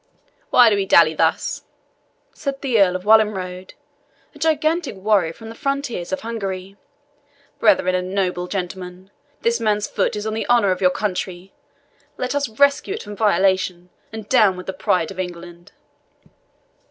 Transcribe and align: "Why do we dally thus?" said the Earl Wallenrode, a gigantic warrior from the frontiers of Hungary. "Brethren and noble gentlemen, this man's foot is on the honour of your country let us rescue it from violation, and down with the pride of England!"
"Why 0.49 0.71
do 0.71 0.75
we 0.75 0.87
dally 0.87 1.13
thus?" 1.13 1.61
said 2.33 2.59
the 2.61 2.81
Earl 2.81 2.97
Wallenrode, 3.03 3.75
a 4.33 4.39
gigantic 4.39 4.95
warrior 4.95 5.31
from 5.31 5.49
the 5.49 5.53
frontiers 5.53 6.11
of 6.11 6.21
Hungary. 6.21 6.75
"Brethren 7.59 7.93
and 7.93 8.11
noble 8.15 8.47
gentlemen, 8.47 9.11
this 9.41 9.59
man's 9.59 9.85
foot 9.87 10.15
is 10.15 10.25
on 10.25 10.33
the 10.33 10.49
honour 10.49 10.71
of 10.71 10.81
your 10.81 10.89
country 10.89 11.53
let 12.17 12.33
us 12.33 12.49
rescue 12.49 12.95
it 12.95 13.03
from 13.03 13.15
violation, 13.15 13.91
and 14.11 14.27
down 14.27 14.57
with 14.57 14.65
the 14.65 14.73
pride 14.73 15.11
of 15.11 15.19
England!" 15.19 15.71